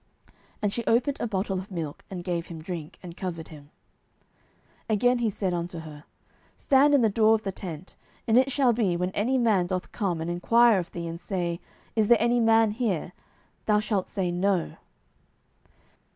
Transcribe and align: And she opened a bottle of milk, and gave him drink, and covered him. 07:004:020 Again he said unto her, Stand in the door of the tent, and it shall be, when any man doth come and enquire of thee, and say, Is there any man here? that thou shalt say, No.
And 0.63 0.73
she 0.73 0.83
opened 0.87 1.17
a 1.19 1.27
bottle 1.27 1.59
of 1.59 1.69
milk, 1.69 2.03
and 2.09 2.23
gave 2.23 2.47
him 2.47 2.59
drink, 2.63 2.97
and 3.03 3.15
covered 3.15 3.49
him. 3.49 3.65
07:004:020 4.89 4.95
Again 4.95 5.17
he 5.19 5.29
said 5.29 5.53
unto 5.53 5.79
her, 5.81 6.05
Stand 6.57 6.95
in 6.95 7.01
the 7.01 7.09
door 7.11 7.35
of 7.35 7.43
the 7.43 7.51
tent, 7.51 7.95
and 8.27 8.35
it 8.35 8.51
shall 8.51 8.73
be, 8.73 8.97
when 8.97 9.11
any 9.11 9.37
man 9.37 9.67
doth 9.67 9.91
come 9.91 10.19
and 10.19 10.31
enquire 10.31 10.79
of 10.79 10.91
thee, 10.91 11.05
and 11.05 11.19
say, 11.19 11.59
Is 11.95 12.07
there 12.07 12.17
any 12.19 12.39
man 12.39 12.71
here? 12.71 13.11
that 13.11 13.65
thou 13.73 13.79
shalt 13.79 14.09
say, 14.09 14.31
No. 14.31 14.77